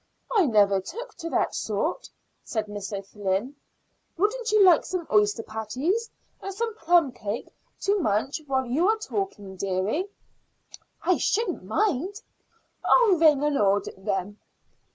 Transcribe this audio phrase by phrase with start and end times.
[0.31, 2.09] "I never took to that sort,"
[2.43, 3.55] said Miss O'Flynn.
[4.17, 6.09] "Wouldn't you like some oyster patties
[6.41, 7.49] and some plumcake
[7.81, 10.09] to munch while you are talking, deary?"
[11.03, 12.19] "I shouldn't mind."
[12.83, 14.39] "I'll ring and order them."